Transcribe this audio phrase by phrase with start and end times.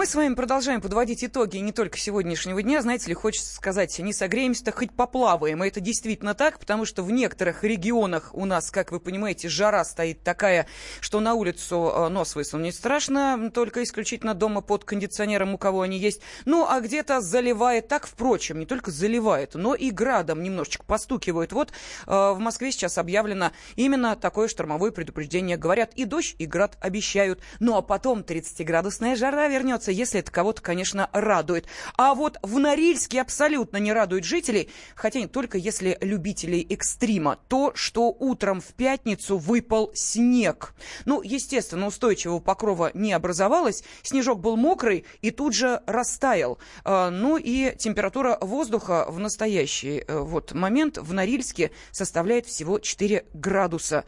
[0.00, 2.80] Мы с вами продолжаем подводить итоги не только сегодняшнего дня.
[2.80, 5.62] Знаете ли, хочется сказать, не согреемся-то, хоть поплаваем.
[5.62, 9.84] И это действительно так, потому что в некоторых регионах у нас, как вы понимаете, жара
[9.84, 10.66] стоит такая,
[11.02, 15.98] что на улицу э, нос высунуть страшно, только исключительно дома под кондиционером, у кого они
[15.98, 16.22] есть.
[16.46, 21.52] Ну, а где-то заливает так, впрочем, не только заливает, но и градом немножечко постукивает.
[21.52, 21.72] Вот
[22.06, 25.58] э, в Москве сейчас объявлено именно такое штормовое предупреждение.
[25.58, 27.42] Говорят, и дождь, и град обещают.
[27.58, 31.66] Ну, а потом 30-градусная жара вернется ситуация, если это кого-то, конечно, радует.
[31.96, 37.72] А вот в Норильске абсолютно не радует жителей, хотя не только если любителей экстрима, то,
[37.74, 40.74] что утром в пятницу выпал снег.
[41.04, 46.58] Ну, естественно, устойчивого покрова не образовалось, снежок был мокрый и тут же растаял.
[46.84, 53.24] А, ну и температура воздуха в настоящий э, вот момент в Норильске составляет всего 4
[53.34, 54.04] градуса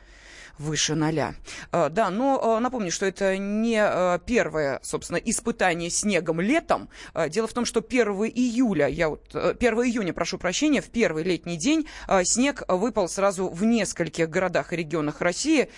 [0.59, 1.35] выше ноля.
[1.71, 6.89] А, да, но а, напомню, что это не а, первое, собственно, испытание снегом летом.
[7.29, 11.57] Дело в том, что 1 июля, я вот, 1 июня, прошу прощения, в первый летний
[11.57, 11.87] день
[12.25, 15.69] снег выпал сразу в нескольких городах и регионах России,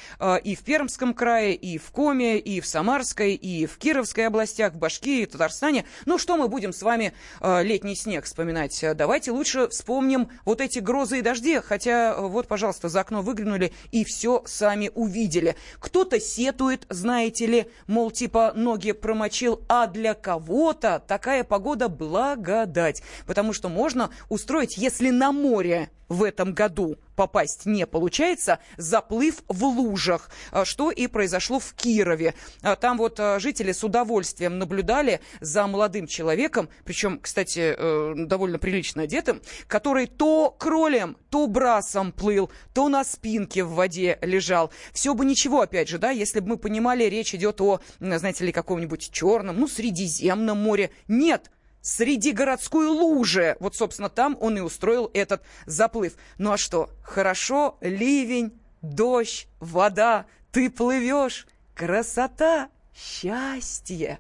[0.43, 4.79] и в Пермском крае, и в Коме, и в Самарской, и в Кировской областях, в
[4.79, 5.85] Башкирии, Татарстане.
[6.07, 8.85] Ну, что мы будем с вами летний снег вспоминать?
[8.95, 14.05] Давайте лучше вспомним вот эти грозы и дожди, хотя вот, пожалуйста, за окно выглянули, и
[14.05, 15.57] все сами увидели.
[15.79, 23.03] Кто-то сетует, знаете ли, мол, типа ноги промочил, а для кого-то такая погода благодать.
[23.27, 29.65] Потому что можно устроить, если на море в этом году попасть не получается, заплыв в
[29.65, 32.35] лужах, а, что и произошло в Кирове.
[32.63, 38.59] А, там вот а, жители с удовольствием наблюдали за молодым человеком, причем, кстати, э, довольно
[38.59, 44.71] прилично одетым, который то кролем, то брасом плыл, то на спинке в воде лежал.
[44.93, 48.53] Все бы ничего, опять же, да, если бы мы понимали, речь идет о, знаете ли,
[48.53, 50.91] каком-нибудь черном, ну, Средиземном море.
[51.09, 51.51] Нет,
[51.85, 53.57] среди городской лужи.
[53.61, 56.15] Вот, собственно, там он и устроил этот заплыв.
[56.39, 64.19] Ну а что, хорошо, ливень, дождь, вода, ты плывешь, красота, счастье.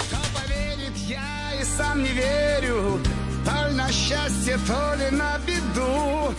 [0.00, 2.98] Кто поверит, я и сам не верю,
[3.44, 6.34] то ли на счастье, то ли на беду.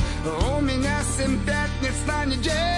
[0.56, 2.75] У меня семь пятниц на тринадцать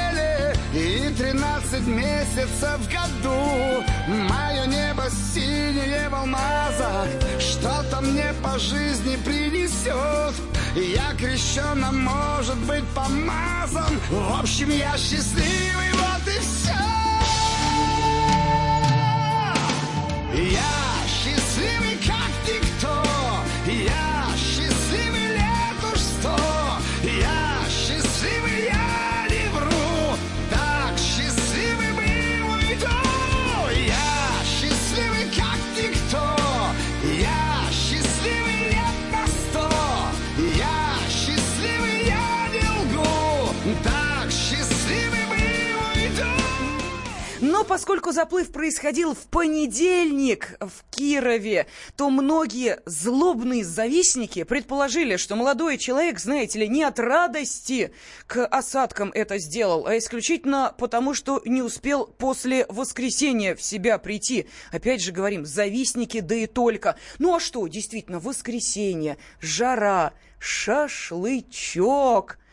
[1.87, 3.83] месяцев в году.
[4.07, 7.07] Мое небо синее в алмазах,
[7.39, 10.35] что-то мне по жизни принесет.
[10.75, 13.99] Я крещеным, может быть, помазан.
[14.09, 15.96] В общем, я счастливый,
[47.67, 56.19] поскольку заплыв происходил в понедельник в Кирове, то многие злобные завистники предположили, что молодой человек,
[56.19, 57.91] знаете ли, не от радости
[58.25, 64.47] к осадкам это сделал, а исключительно потому, что не успел после воскресенья в себя прийти.
[64.71, 66.97] Опять же говорим, завистники, да и только.
[67.19, 72.39] Ну а что, действительно, воскресенье, жара, шашлычок–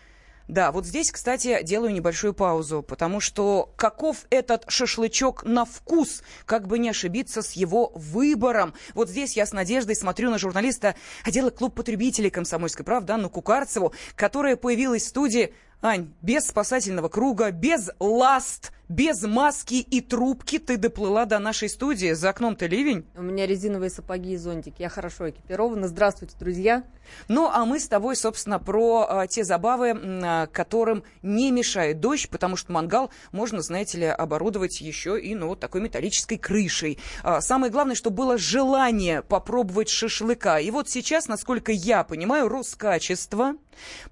[0.46, 6.66] да, вот здесь, кстати, делаю небольшую паузу, потому что каков этот шашлычок на вкус, как
[6.66, 8.74] бы не ошибиться с его выбором.
[8.94, 13.94] Вот здесь я с надеждой смотрю на журналиста отдела клуб потребителей комсомольской правды Анну Кукарцеву,
[14.16, 15.54] которая появилась в студии
[15.84, 22.12] Ань, без спасательного круга, без ласт, без маски и трубки ты доплыла до нашей студии.
[22.12, 23.04] За окном-то ливень.
[23.14, 24.76] У меня резиновые сапоги и зонтик.
[24.78, 25.88] Я хорошо экипирована.
[25.88, 26.84] Здравствуйте, друзья.
[27.28, 32.28] Ну, а мы с тобой, собственно, про а, те забавы, а, которым не мешает дождь,
[32.30, 36.98] потому что мангал можно, знаете ли, оборудовать еще и, ну, вот такой металлической крышей.
[37.22, 40.58] А, самое главное, что было желание попробовать шашлыка.
[40.58, 43.54] И вот сейчас, насколько я понимаю, Роскачество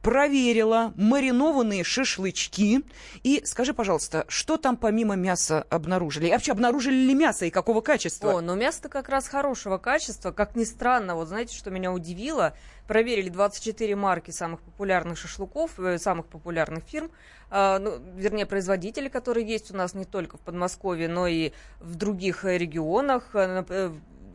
[0.00, 2.82] проверила маринованные шашлычки.
[3.23, 6.29] И скажи, пожалуйста, что там помимо мяса обнаружили?
[6.29, 8.38] И вообще, обнаружили ли мясо и какого качества?
[8.38, 10.32] О, ну мясо-то как раз хорошего качества.
[10.32, 12.55] Как ни странно, вот знаете, что меня удивило?
[12.87, 17.11] Проверили 24 марки самых популярных шашлыков, э, самых популярных фирм.
[17.50, 21.97] Uh, ну, вернее, производители, которые есть у нас не только в Подмосковье, но и в
[21.97, 23.35] других регионах.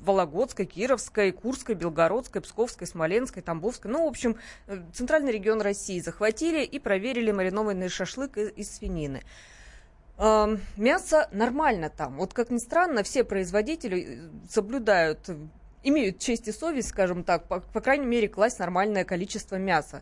[0.08, 3.92] Э, Вологодской, Кировской, Курской, Белгородской, Псковской, Смоленской, Тамбовской.
[3.92, 4.38] Ну, в общем,
[4.68, 9.24] э, центральный регион России захватили и проверили маринованный шашлык из, свинины.
[10.18, 12.18] Э, мясо нормально там.
[12.18, 15.30] Вот как ни странно, все производители э, соблюдают
[15.84, 20.02] имеют честь и совесть, скажем так, по, по крайней мере, класть нормальное количество мяса.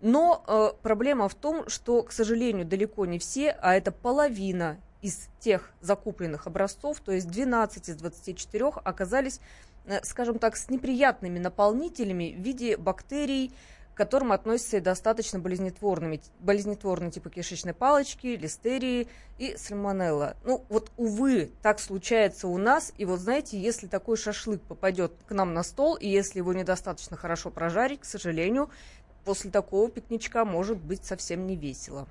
[0.00, 5.28] Но э, проблема в том, что, к сожалению, далеко не все, а это половина из
[5.40, 9.40] тех закупленных образцов, то есть 12 из 24 оказались,
[9.86, 13.52] э, скажем так, с неприятными наполнителями в виде бактерий,
[13.94, 19.08] к которым относятся и достаточно болезнетворными, болезнетворные типа кишечной палочки, листерии
[19.38, 20.36] и сальмонелла.
[20.44, 22.92] Ну, вот, увы, так случается у нас.
[22.98, 27.16] И вот, знаете, если такой шашлык попадет к нам на стол, и если его недостаточно
[27.16, 28.68] хорошо прожарить, к сожалению,
[29.26, 32.06] после такого пикничка может быть совсем не весело.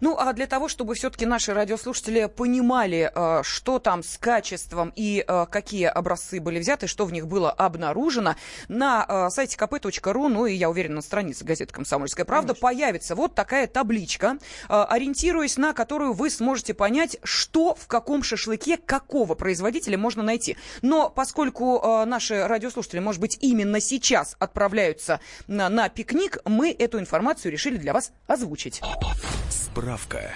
[0.00, 5.24] Ну, а для того, чтобы все-таки наши радиослушатели понимали, э, что там с качеством и
[5.26, 8.34] э, какие образцы были взяты, что в них было обнаружено,
[8.66, 12.62] на э, сайте kp.ru, ну и я уверена, на странице газеты «Комсомольская правда» Конечно.
[12.66, 14.38] появится вот такая табличка,
[14.68, 20.56] ориентируясь на которую вы сможете понять, что в каком шашлыке какого производителя можно найти.
[20.82, 27.52] Но поскольку наши радиослушатели, может быть, именно сейчас отправляются на, на пикник, мы эту информацию
[27.52, 28.80] решили для вас озвучить.
[29.50, 30.32] Справка.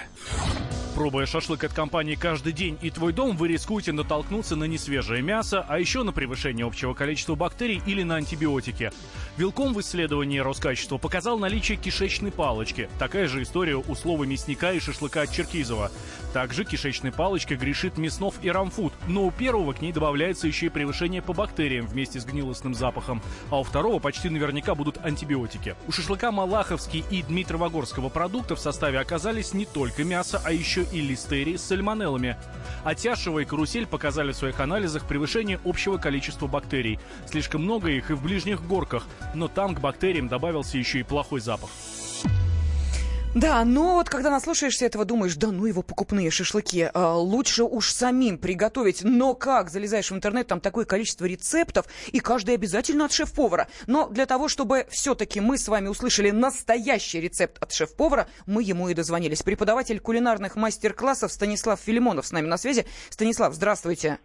[0.95, 5.65] Пробуя шашлык от компании каждый день и твой дом, вы рискуете натолкнуться на несвежее мясо,
[5.67, 8.91] а еще на превышение общего количества бактерий или на антибиотики.
[9.37, 12.89] Вилком в исследовании Роскачества показал наличие кишечной палочки.
[12.99, 15.91] Такая же история у слова мясника и шашлыка от Черкизова.
[16.33, 20.69] Также кишечной палочкой грешит Мяснов и Рамфуд, но у первого к ней добавляется еще и
[20.69, 25.75] превышение по бактериям вместе с гнилостным запахом, а у второго почти наверняка будут антибиотики.
[25.87, 31.01] У шашлыка Малаховский и Дмитровогорского продукта в составе оказались не только мясо, а еще и
[31.01, 32.37] листерии с сальмонеллами.
[32.83, 36.99] А Тяшева и Карусель показали в своих анализах превышение общего количества бактерий.
[37.25, 41.41] Слишком много их и в ближних горках, но там к бактериям добавился еще и плохой
[41.41, 41.69] запах.
[43.33, 47.93] Да, но вот когда наслушаешься этого, думаешь, да ну его покупные шашлыки, а, лучше уж
[47.93, 49.05] самим приготовить.
[49.05, 49.69] Но как?
[49.69, 53.69] Залезаешь в интернет, там такое количество рецептов, и каждый обязательно от шеф-повара.
[53.87, 58.89] Но для того, чтобы все-таки мы с вами услышали настоящий рецепт от шеф-повара, мы ему
[58.89, 59.43] и дозвонились.
[59.43, 62.85] Преподаватель кулинарных мастер-классов Станислав Филимонов с нами на связи.
[63.09, 64.19] Станислав, здравствуйте.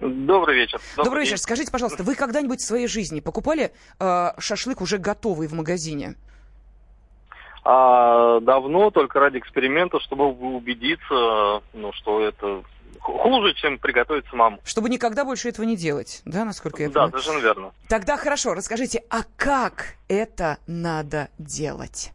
[0.00, 0.78] Добрый вечер.
[0.96, 1.38] Добрый, Добрый вечер.
[1.38, 6.16] Скажите, пожалуйста, вы когда-нибудь в своей жизни покупали э, шашлык уже готовый в магазине?
[7.64, 12.62] А давно, только ради эксперимента, чтобы убедиться, ну, что это
[13.00, 14.58] хуже, чем приготовить самому.
[14.64, 17.10] Чтобы никогда больше этого не делать, да, насколько я понимаю?
[17.10, 17.72] Да, совершенно верно.
[17.88, 22.13] Тогда хорошо, расскажите, а как это надо делать?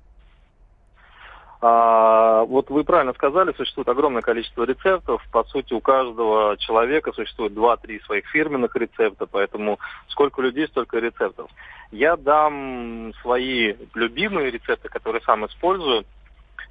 [1.61, 5.21] А, вот вы правильно сказали, существует огромное количество рецептов.
[5.31, 9.77] По сути, у каждого человека существует 2-3 своих фирменных рецепта, поэтому
[10.07, 11.49] сколько людей, столько рецептов.
[11.91, 16.05] Я дам свои любимые рецепты, которые сам использую.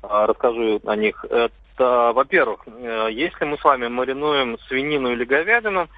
[0.03, 1.23] А, расскажу о них.
[1.29, 5.89] Это, во-первых, э, если мы с вами маринуем свинину или говядину,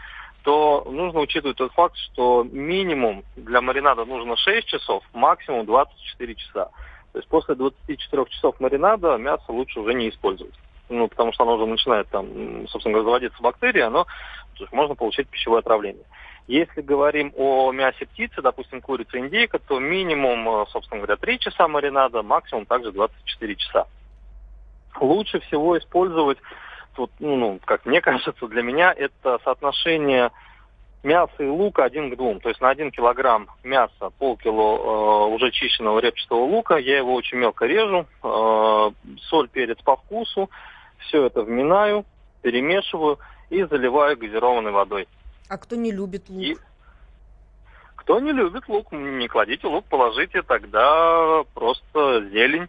[0.42, 6.70] то нужно учитывать тот факт, что минимум для маринада нужно 6 часов, максимум 24 часа.
[7.12, 10.54] То есть после 24 часов маринада мясо лучше уже не использовать.
[10.88, 14.06] Ну, потому что оно уже начинает там, собственно говоря, заводиться бактерии, оно
[14.60, 16.04] то есть можно получить пищевое отравление.
[16.46, 21.66] Если говорим о мясе птицы, допустим, курица, индейка, то минимум, э, собственно говоря, 3 часа
[21.66, 23.86] маринада, максимум также 24 часа.
[25.00, 26.36] Лучше всего использовать,
[26.96, 30.30] вот, ну, ну, как мне кажется, для меня это соотношение
[31.02, 32.40] мяса и лука один к двум.
[32.40, 36.76] То есть на один килограмм мяса полкило э, уже чищенного репчатого лука.
[36.76, 38.06] Я его очень мелко режу.
[38.22, 38.90] Э,
[39.28, 40.50] соль, перец по вкусу.
[40.98, 42.04] Все это вминаю,
[42.42, 45.08] перемешиваю и заливаю газированной водой.
[45.48, 46.42] А кто не любит лук?
[46.42, 46.56] И...
[47.96, 52.68] Кто не любит лук, не кладите лук, положите тогда просто зелень,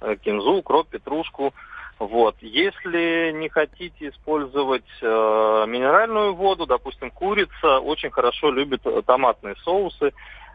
[0.00, 1.52] э, кинзу, укроп, петрушку.
[1.98, 2.36] Вот.
[2.40, 5.06] Если не хотите использовать э,
[5.66, 10.12] минеральную воду, допустим, курица очень хорошо любит томатные соусы.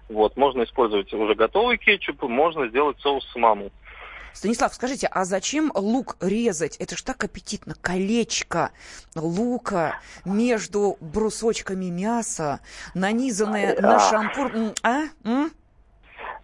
[0.09, 3.71] Вот, можно использовать уже готовый кетчуп, можно сделать соус самому.
[4.33, 6.77] Станислав, скажите, а зачем лук резать?
[6.77, 7.75] Это ж так аппетитно.
[7.81, 8.71] Колечко
[9.15, 12.59] лука между брусочками мяса,
[12.93, 14.51] нанизанное на шампур.
[14.83, 15.03] А?
[15.23, 15.51] М?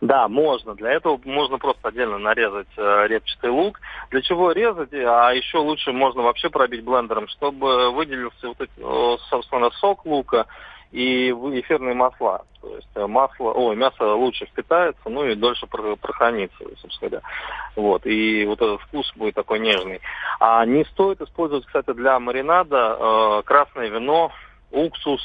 [0.01, 0.75] Да, можно.
[0.75, 3.79] Для этого можно просто отдельно нарезать э, репчатый лук.
[4.11, 4.93] Для чего резать?
[4.93, 10.45] А еще лучше можно вообще пробить блендером, чтобы выделился вот, э, собственно, сок лука
[10.91, 12.45] и эфирные масла.
[12.61, 17.27] То есть э, масло, ой, мясо лучше впитается, ну и дольше прохранится, собственно говоря.
[17.75, 19.99] Вот, и вот этот вкус будет такой нежный.
[20.39, 24.31] А не стоит использовать, кстати, для маринада э, красное вино,
[24.71, 25.21] уксус,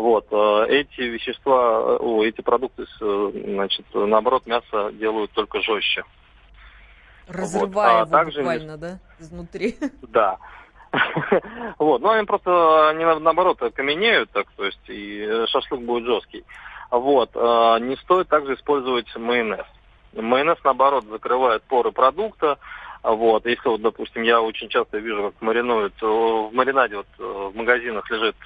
[0.00, 6.04] Вот, э, эти вещества, о, эти продукты, значит, наоборот, мясо делают только жестче.
[7.28, 8.14] Разрывая вот.
[8.14, 8.38] а его также...
[8.38, 9.76] буквально, да, изнутри?
[10.08, 10.38] Да.
[11.78, 16.44] Вот, ну они просто, они наоборот каменеют, так, то есть, и шашлык будет жесткий.
[16.90, 19.66] Вот, не стоит также использовать майонез.
[20.14, 22.58] Майонез, наоборот, закрывает поры продукта,
[23.02, 28.10] вот, если вот, допустим, я очень часто вижу, как маринуют, в маринаде вот в магазинах
[28.10, 28.36] лежит,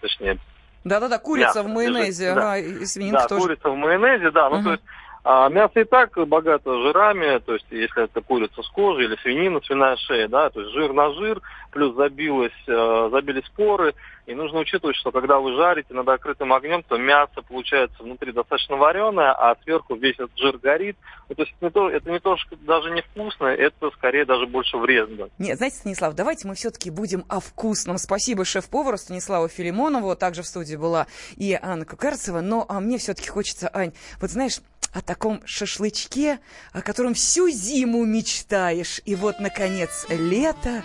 [0.00, 0.38] точнее,
[0.84, 3.42] да-да-да, курица в майонезе, ага, и свининка да, тоже.
[3.42, 4.64] курица в майонезе, да, ну uh-huh.
[4.64, 4.82] то есть
[5.24, 9.60] а мясо и так богато жирами, то есть если это курица с кожей или свинина,
[9.60, 13.94] свиная шея, да, то есть жир на жир, плюс забилось, э, забили споры,
[14.26, 18.76] и нужно учитывать, что когда вы жарите над открытым огнем, то мясо получается внутри достаточно
[18.76, 20.96] вареное, а сверху весь этот жир горит.
[21.28, 24.24] Ну, то есть это не то, это не то, что даже не вкусно, это скорее
[24.24, 25.28] даже больше вредно.
[25.38, 27.98] Нет, знаете, Станислав, давайте мы все-таки будем о вкусном.
[27.98, 33.28] Спасибо шеф-повару Станиславу Филимонову, также в студии была и Анна Кукарцева, но а мне все-таки
[33.28, 34.58] хочется, Ань, вот знаешь,
[34.92, 36.40] о таком шашлычке,
[36.72, 39.00] о котором всю зиму мечтаешь.
[39.04, 40.82] И вот, наконец, лето,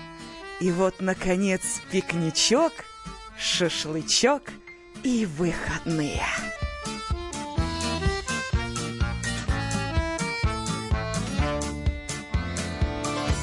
[0.60, 1.62] и вот, наконец,
[1.92, 2.74] пикничок,
[3.38, 4.44] шашлычок
[5.04, 6.24] и выходные.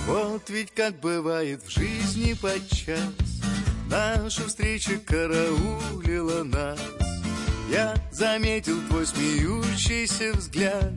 [0.06, 3.00] Вот ведь как бывает в жизни подчас
[3.88, 6.80] Наша встреча караулила нас
[7.70, 10.92] я заметил твой смеющийся взгляд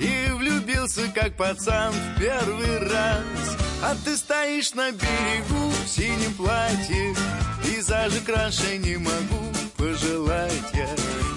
[0.00, 3.56] И влюбился, как пацан, в первый раз.
[3.82, 7.14] А ты стоишь на берегу в синем платье
[7.62, 10.88] Пейзажи краше не могу пожелать я.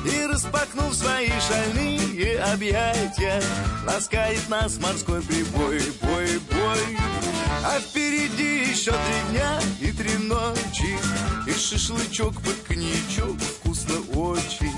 [0.10, 3.41] И распахнув свои шальные объятия
[3.86, 6.98] Ласкает нас морской прибой, бой, бой.
[7.65, 9.60] А впереди еще три дня
[11.57, 14.73] шашлычок под коньячок вкусно очень.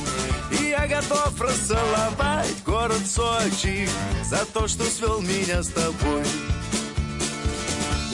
[0.59, 3.87] И я готов расцеловать город Сочи
[4.23, 6.23] За то, что свел меня с тобой.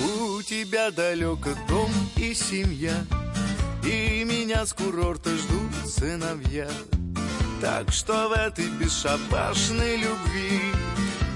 [0.03, 2.93] У тебя далеко дом и семья
[3.83, 6.67] И меня с курорта ждут сыновья.
[7.61, 10.61] Так что в этой бесшабашной любви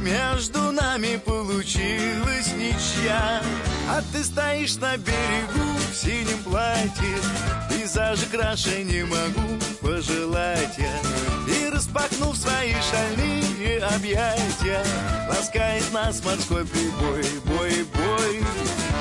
[0.01, 3.41] между нами получилась ничья.
[3.89, 7.17] А ты стоишь на берегу в синем платье
[7.69, 11.53] Пейзажи краше не могу пожелать я.
[11.53, 14.83] И распахнув свои шальные объятия
[15.27, 18.43] Ласкает нас морской прибой, бой, бой.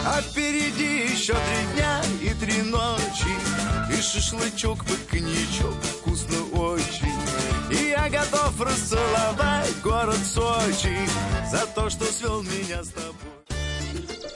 [0.06, 3.34] А впереди еще три дня и три ночи
[3.90, 7.12] И шашлычок под коньячок вкусно очень.
[7.70, 10.96] И я готов расцеловать город Сочи
[11.50, 13.37] За то, что свел меня с тобой